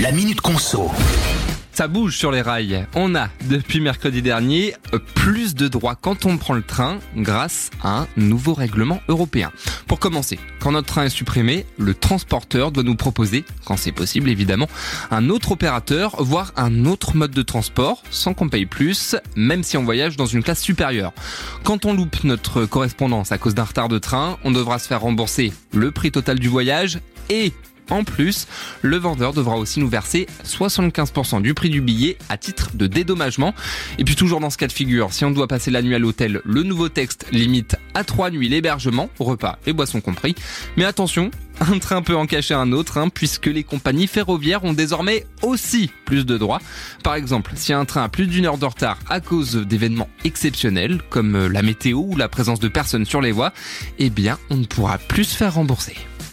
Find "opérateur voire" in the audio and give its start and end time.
15.52-16.54